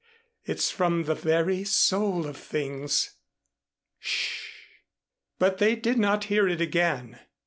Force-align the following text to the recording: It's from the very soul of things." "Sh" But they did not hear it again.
It's 0.45 0.71
from 0.71 1.03
the 1.03 1.13
very 1.13 1.63
soul 1.63 2.25
of 2.25 2.35
things." 2.35 3.11
"Sh" 3.99 4.47
But 5.37 5.59
they 5.59 5.75
did 5.75 5.99
not 5.99 6.23
hear 6.23 6.47
it 6.47 6.59
again. 6.59 7.19